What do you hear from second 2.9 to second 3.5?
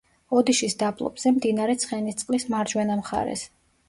მხარეს.